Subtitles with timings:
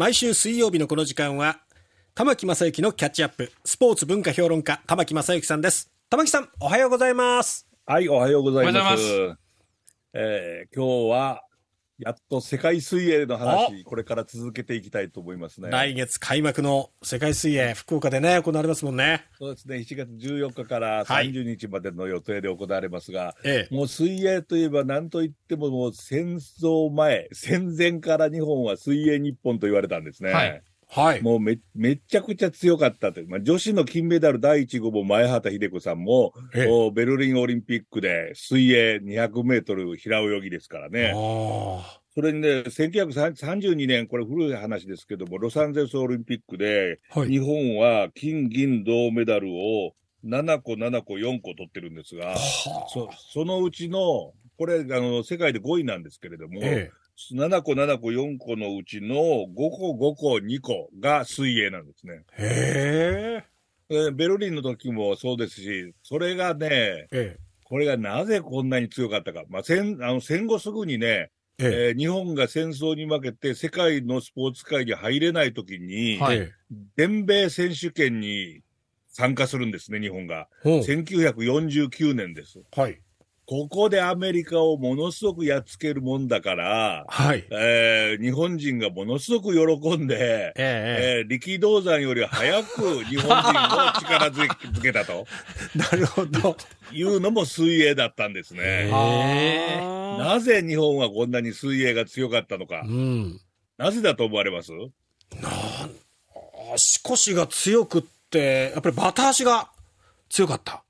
[0.00, 1.58] 毎週水曜日のこの時間は、
[2.14, 5.92] 玉木正幸のキャッチアップ、スポーツ文化評論家、玉木正幸さんです。
[6.08, 7.68] 玉木さん、おはようございます。
[7.84, 8.78] はい、おはようございます。
[8.78, 9.34] おはようご
[10.14, 11.42] えー今日は、
[12.00, 15.68] やっと世界水泳の話、これから続けていきたいと思いますね。
[15.68, 19.26] 来月開幕の世界水泳、福岡でね、行われますもんね。
[19.38, 23.74] そうですね、7月14日からはい30日までの予定で行われますが、ええ。
[23.74, 30.32] もう水泳といえば何と言ってももう戦争前、戦前から日本は水泳日本と言われたんですね。
[30.32, 30.62] はい
[30.92, 31.22] はい。
[31.22, 41.12] もうめめちゃくちゃ強かったという、まあ、女子の金メダル第1号も前畑秀子さんも、ええおベルリンオリンピックで水泳200メートル平泳ぎですからね。
[41.14, 47.20] あそれにね、1932年、これ古い話ですけども、ロサンゼルスオリンピックで、あ。
[47.20, 47.28] はい。
[47.28, 52.36] 日本は金、銀、銅メダルを7個、7個、4個取ってるんですが、は
[52.88, 56.90] そそのうちの、これあの、世界で5位なんですけれども、え
[57.32, 62.22] 7個、7個、4個のうちの5個、5個、2個が水泳なんですね。
[62.38, 62.42] え。
[62.42, 63.44] へえ。
[63.92, 67.38] えーベルリンの時もそうですし、それがね、ええ。
[67.64, 69.44] これがなぜこんなに強かったか。
[69.48, 71.66] まあ、戦あの戦後すぐにね、ええ。
[71.88, 76.52] えー日本が戦争に負けて世界のスポーツ界に入れない時に、はいえ
[76.96, 78.60] 全米選手権に
[79.08, 80.48] 参加するんですね、日本が。
[80.64, 80.68] え。
[80.68, 82.62] ほう1949年です。
[82.76, 83.00] はい。
[83.50, 87.44] ここでアメリカをものすごくやっつけるもんだから、はい。
[87.50, 91.16] えー日本人がものすごく喜んで、ええ。
[91.18, 95.26] えー力道山より早く日本人を力づけたと
[95.74, 96.56] なるほど。
[96.92, 98.88] いうのも水泳だったんですね。
[98.92, 102.86] あなぜ日本はこんなに水泳が強かったのかあ。
[102.86, 103.40] う、ん。
[103.78, 104.70] なぜだと思われます？
[106.72, 109.70] 足腰が強くって、やっぱりバタ足が
[110.28, 110.84] 強かった。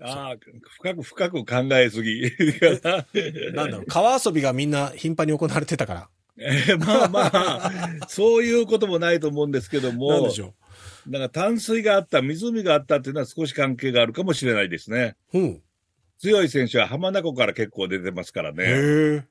[0.00, 0.36] ああ、
[0.68, 2.22] 深く深く考えすぎ。
[3.54, 6.08] なんだろう、川遊びがみんな頻繁に行われてたから。
[6.38, 10.54] えーまあまあ、そういうこともないと思うんですけどなんもでし、ょ
[11.08, 15.16] だから淡水があった、湖があったっていうのは少し関係があるかもしれないですね。
[15.32, 15.38] う。
[15.38, 15.62] うん。
[16.18, 18.64] 強い選手は浜名湖から結構出てますからへね。
[18.66, 19.24] え。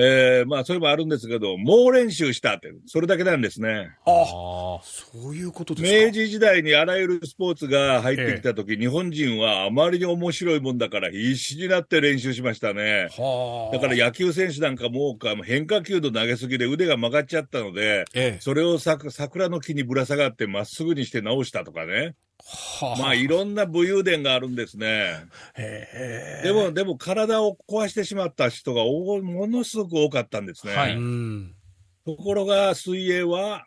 [0.00, 3.90] えーまあ、それもあるんですけど、猛練習したって、それだけなんですね。
[4.06, 6.06] あ、あそういうことですか。
[6.06, 13.08] 明治時代にあらゆるスポーツが入ってきたとき、日本人はあまりに面白いもんだから必死になって練習しましたね。
[13.10, 13.76] はあ。
[13.76, 18.40] だから野球選手なんかもうか変化球の投げすぎで腕が曲がっちゃったので、ええ。
[18.40, 22.14] それをさ桜の木にぶら下がってまっすぐにして直したとかね。
[22.44, 25.24] はまあいろんな武勇伝があるんですね。
[25.56, 30.74] でも、でも体を壊してしまった人がおものすごく多かったんですね。
[30.74, 31.54] はいうん。
[32.06, 33.66] ところが水泳は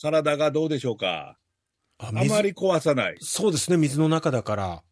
[0.00, 1.38] 体がどうでしょうか？
[1.98, 3.16] ああまり壊さない。
[3.20, 4.82] そうですね、水の中だから。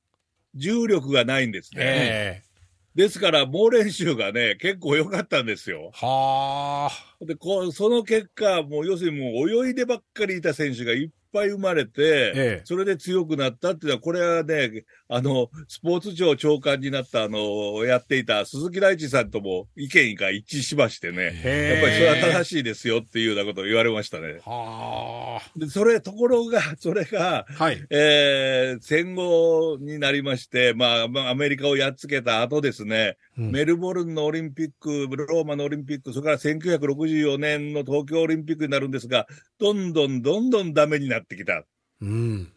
[0.55, 1.81] 重力がないんですね。
[1.83, 2.51] ええ。
[2.95, 5.91] ですから、猛練習がね、結構良かったんですよ。
[5.95, 7.25] はあ。
[7.25, 12.63] で、こう、その結果、もう要するにもう泳いでばっかりいた選手がいっぱい生まれて、ええ。
[12.65, 21.25] それで強くなったっていうのは、これはね、あの、スポーツ庁長官になった、あの、やっていた鈴木大地さんとも意見が一致しましてね。
[21.25, 24.41] やっぱりそれは正しいですよっていうようなことを言われましたね。
[24.45, 27.65] はで、それ、ところが、それが、あ。
[27.65, 27.83] はい。
[27.91, 39.27] えー戦後になりまして、まあ、まあアメリカをやっつけた後ですね、うんメルボルンのオリンピック、ローマのオリンピック、それから1964年の東京オリンピックになるんですが、
[39.59, 41.65] どんどんどんどんダメになってきた。
[42.01, 42.53] うん。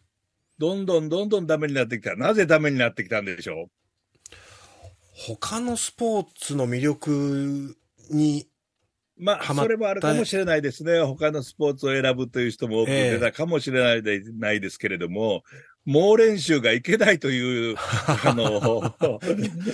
[0.57, 2.15] どんどんどんどんダメになってきた。
[2.15, 3.69] なぜダメになってきたんでしょ
[5.13, 7.75] 他のスポーツの魅力
[8.11, 8.47] に、
[9.19, 11.01] うまあ、それもあるかもしれないですね。
[11.01, 15.43] 他のスポーツを選ぶという人も多く出たかもしれないで、ないですけれども、
[15.85, 17.75] 猛練習がいけないという、
[18.23, 18.95] あの、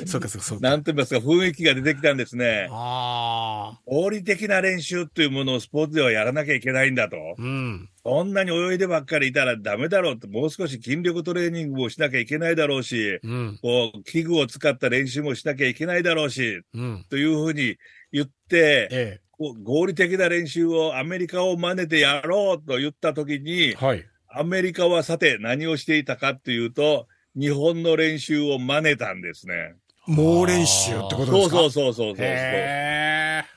[0.08, 0.70] そうかそうかそうか。
[0.70, 2.68] なんて言いますか、雰囲気が出てきたんですね。
[2.72, 3.80] ああ。
[3.86, 7.18] 合理的な練習というものをスポーツではやらなきゃいけないんだと。
[7.38, 7.90] うん。
[8.04, 13.60] そんなに泳いでばっかりいたらダメだろうと、もう少し筋力トレーニングをしなきゃいけないだろうし、うん。
[13.62, 17.06] こう、器具を使った練習もしなきゃいけないだろうし、うん。
[17.10, 17.78] というふうに
[18.12, 23.40] 言って、えこう合理的な練習をアメリカを真似てやろうと言ったときえ。
[23.40, 24.06] に、はい。
[24.32, 29.76] アメリカはさて何をしていたかっていうと、日本の練習を真似たんですね。
[30.08, 31.32] 猛練習ってことですか？
[31.32, 32.16] そうそうそうそうそう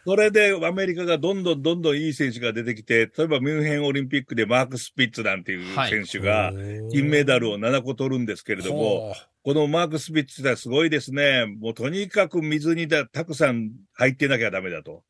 [0.05, 5.91] それでアメリカがどんどんどんどんいい選手が出てきて、例えばミュンヘンオリンピックでマーク・スピッツなんていうはい。
[5.91, 6.53] 選手が
[6.91, 9.15] 金メダルを7個取るんですけれども、ほ
[9.45, 11.47] このマーク・スピッツはすごいですね。
[11.47, 15.05] もうとにかく水にだたくさん入ってなきゃダメだと。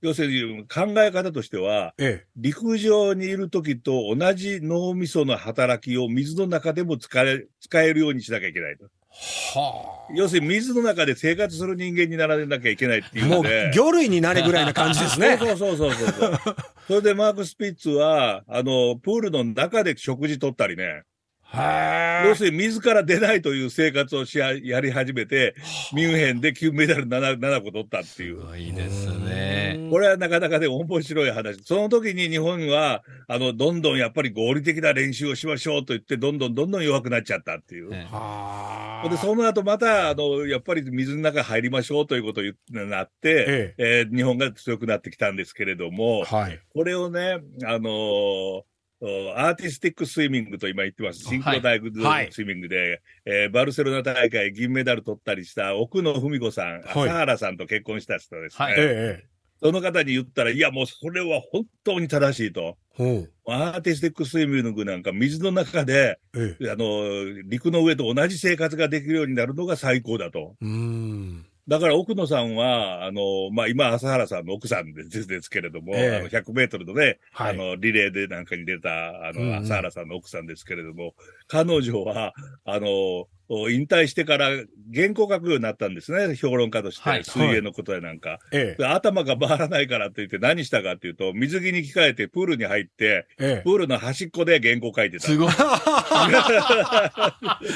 [0.00, 2.26] 要するに考え方としては、ええ。
[2.36, 8.86] 陸上にいる時と同じ脳みその働きを水の中でも使え使えるようにしなきゃいけないと。
[9.10, 13.26] は要するに水の中で生活する人間にならなきゃいけないっていあ。
[13.26, 13.72] もう、うので。
[13.74, 15.36] 魚類になれぐらいな感じですね。
[15.40, 16.40] そうそうそうそうそう。
[16.86, 21.02] それでマーク・スピッツは、あの、プールの中で食事取ったりね。
[21.50, 25.54] へ要するに自ら出ないという生活をしややり始めて、
[25.94, 28.56] ミュンヘンで金メダル 7, 7個取ったっていう。
[28.58, 29.88] いいですね。
[29.90, 31.62] これはなかなかで面白い話。
[31.64, 37.90] その時に日本は、あの、どんどんやっぱり合理的な練習をしましょうと言って、どんどんどんどん弱くなっちゃったっていう。
[37.90, 39.08] ねはあ。
[39.08, 46.60] で、その後また、あの、やっぱり水の中入りましょうということになって、えー日本が強くなってきたんですけれども、はい。
[46.74, 48.64] これをね、あのーお
[49.00, 51.20] アーティスティックスイミングと今言ってます。
[51.20, 58.64] シンクロダイブはいスイミングで、えーバルセロナ大会銀メダル取ったりした奥野文子さん、はい朝原さんと結婚した人ですね。
[58.64, 59.38] はいええ。
[59.60, 62.76] その方に言ったら、いやもうそれは本当に正しいと。
[62.96, 66.70] アーティスティックスイミングなんか水の中で、ええ。
[66.70, 70.54] あの、陸の上と同じ生活ができるようになるのが最高だと。
[70.60, 71.46] うーん。
[71.68, 76.16] だから奥野さんは、あの、まあ、今、朝原さんの奥さんですですけれども、ええ。
[76.16, 77.50] あの、100メートルのね、はい。
[77.50, 78.88] あの、リレーでなんかに出た、
[79.26, 81.14] あの、朝原さんの奥さんですけれども、
[81.48, 82.34] 彼女は、
[82.64, 83.26] あの、
[83.70, 84.48] 引退してから
[84.94, 88.38] 原稿書くようになったんですね、評論家として、はい水泳のことやなんか。
[88.52, 88.82] ええ。
[88.82, 95.26] で頭が回らないからって言って何したかっていうと、水着に着替えてプールに入って、えプールの端っこで原稿書いてた。
[95.26, 95.48] すごい。
[95.48, 95.54] え。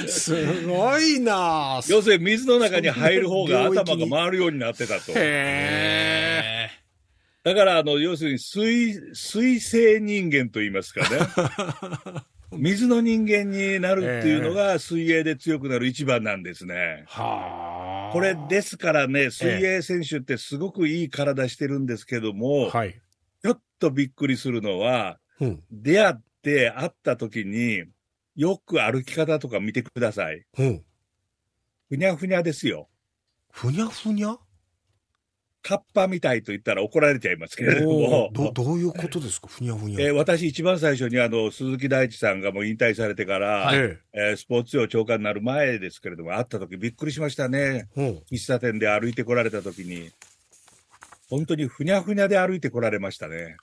[0.08, 5.12] すごいなあ要するに水の中に入る方が頭が回るようになってたと。
[5.12, 6.70] へえ。
[7.44, 11.18] だから、あの、要するに水、水生人間と言いますかね。
[12.52, 17.04] 水の人間になるっていうのが水泳で強くなる一番なんですね。
[17.06, 18.12] はあ。
[18.12, 23.00] これですからね、水泳選手ってすごくいい体してるんですけども、はい。
[23.42, 25.62] ちょっとびっくりするのは、うん。
[25.70, 27.84] 出会って会った時に、
[28.36, 30.44] よく歩き方とか見てください。
[30.58, 30.84] うん。
[31.88, 32.88] ふにゃふにゃですよ。
[33.50, 34.38] ふにゃふにゃ？
[35.62, 39.46] カッパみたいと言ったら怒られちゃいますけれどもど、どういうことですか？
[39.48, 40.00] ふにゃふにゃ。
[40.00, 47.88] えー私一番最初にあの、鈴木大地さんがもう引退されてから、はいええースポーツ庁長官になる前ですけれども、会った時びっくりしましたね。
[47.96, 50.10] 喫茶店で歩いてこられた時に、
[51.30, 53.56] 本当にふにゃふにゃで歩いてこられましたね。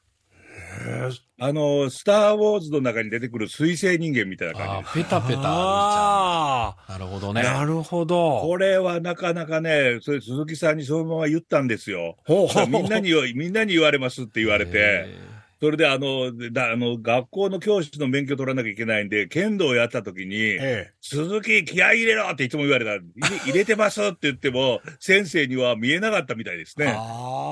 [1.42, 6.92] あの、スター・ウォーズの中に出てくる水星人間みたいな感じペタペタあう。
[6.92, 7.34] なるほどあ。
[7.34, 7.44] ね。
[7.44, 8.42] なるほど。
[8.42, 12.18] これはなかなかね、それ鈴木さんにそのまま言ったんですよ。
[12.26, 20.94] ほうほうみんなに言わ、みんなに言われますって言われて、えそれであの、だあの、学校の教師の免許取らなきゃいけないんで、剣道をやった時に、ええ。
[21.02, 23.04] 鈴木気合い入れろっていつも言われた。
[23.46, 26.88] 入れてますって言っても、先生には見えなかったみたいですね。
[26.88, 27.49] ああ。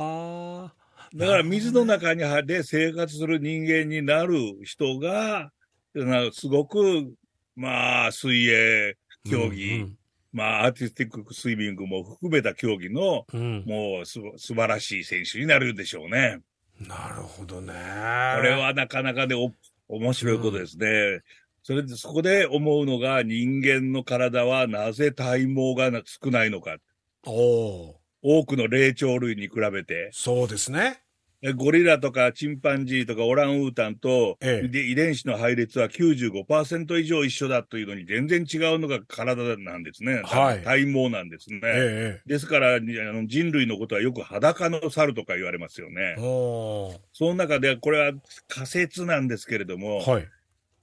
[1.16, 5.52] だから水の中に入で生活する人間になる人が、
[5.94, 7.14] なすごく、
[7.56, 8.98] まあ、水泳、
[9.30, 9.86] 競技、
[10.32, 13.40] まあ、アーティスティックスイミングも含めた競技の、うん。
[13.40, 13.64] うん。
[13.66, 16.40] もうす素晴らしい選手になるでしょうね。
[16.80, 17.74] なるほどね。
[17.74, 19.52] これはなかなかね、お
[19.88, 21.22] 面白いことですね。
[21.64, 26.78] それで、そこで思うのが、人間の体はなぜ体毛がな少ないのか。
[27.26, 27.97] おお。
[28.22, 30.10] 多くの霊長類に比べて。
[30.12, 31.02] そうですね。
[31.44, 40.24] えゴリラとかチンパンジーとかオランウータンと、ええで遺伝子の配列は95%以上一緒だというのに全然違うのが体なんですね。
[40.26, 41.60] はい体毛なんですね。
[41.64, 48.14] えですから、にあの人類のことはよく裸の猿とか言われますよねその中で、これは
[48.48, 50.28] 仮説なんですけれども、はい。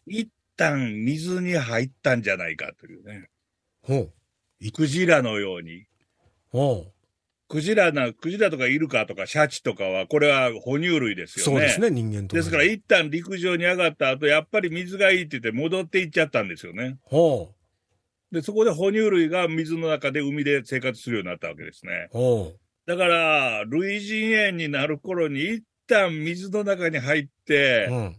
[0.07, 3.29] 一旦水に入ったんじゃないかというね。
[3.83, 4.73] ほう。
[4.73, 5.85] クジラのように。
[6.51, 6.94] ほう。
[7.55, 11.53] クジラな、クジラとかイルカとかシャチとかは、これは哺乳類ですよね。
[11.53, 12.35] そうですね、人間と。
[12.35, 16.99] ですから、一旦陸上に上がった後、やっぱり水がいいって言って戻っていっちゃったんですよね。
[17.05, 17.55] ほ
[18.33, 22.09] で、そこで哺乳類が水の中で海で生活するようになったわけですね。
[22.13, 22.19] う。
[22.19, 22.53] ほ
[22.87, 27.29] だから、類人猿になる頃に一旦水の中に入っう。
[27.47, 28.17] てう、ん。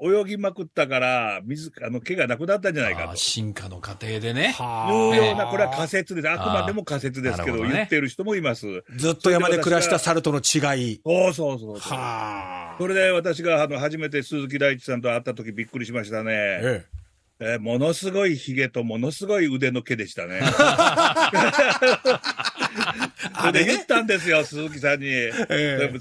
[0.00, 4.54] 泳ぎまくったから、水、あの、毛がなくなったんじゃないかあー進化の過程でね。
[4.58, 6.30] いうような、これは仮説です。
[6.30, 8.84] あくまでも仮説ですけど、どね言ってる人もいます。
[8.96, 11.00] ずっと山で暮らした猿との違い。
[11.04, 11.98] そうそうそうそう。
[11.98, 12.76] はあ。
[12.78, 16.32] それで私があの初めて鈴木大地さんと会った時びっくりしましたね。
[16.32, 16.84] え
[17.40, 20.40] えーものすごい髭とものすごい腕の毛でしたね。
[23.40, 25.06] それで言ったんですよ、鈴木さんに。
[25.06, 25.32] え。
[25.50, 25.98] ええ。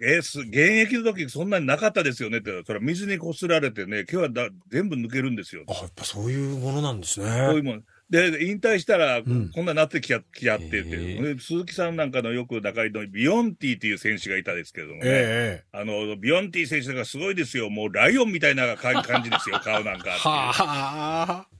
[0.00, 2.50] え、え、す、現役の時そんなになかったですよねって。
[2.66, 5.64] それは水にこすられてね、毛はだ全部抜けるんですよ。
[5.68, 7.26] あ、やっぱそういうものなんですね。
[7.26, 7.84] そういうもん。
[8.08, 15.00] で、引退したら、んこんなになってきやきやってて、へえで鈴木さんなんかのよく仲いいのビオンディっていう選手がいたですけどもね。
[15.04, 15.64] ええ。
[15.72, 17.68] あの、ビオンディ選手がすごいですよ。
[17.70, 20.10] もうライオンみたいなか感じですよ、顔なんか。
[20.10, 21.55] はあ。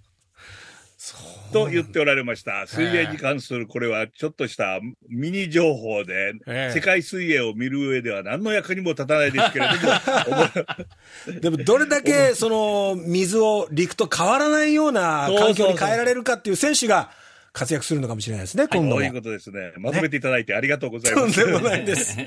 [1.53, 2.67] と言っておられました。
[2.67, 17.11] 水泳に関するこれはちょっとしたミニ情報で、ええ世界水泳を見る上では何の役にも立たないですけれども、 でも、どれだけ、その、水を陸と変わらないような環境に変えられるかっていう選手が
[17.53, 18.97] 活躍するのかもしれないですね、今度も。
[18.97, 19.73] そういうことですね。
[19.79, 21.35] まとめていただいてありがとうございます。
[21.35, 22.19] とんでもないです。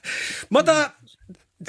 [0.50, 0.94] また、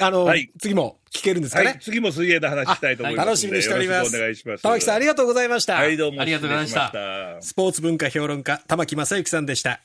[0.00, 1.66] あの、はい次も聞けるんですかね？
[1.66, 3.26] はい、次も水泳の話したいと思います。
[3.26, 3.96] 楽しみにしております。
[3.96, 4.62] よろしくお願いします。
[4.62, 5.74] 玉木さん、ありがとうございました。
[5.74, 6.20] はい、どうも。
[6.20, 9.74] ありがとうございましたスポーツ文化評論家、玉木正幸さんでした。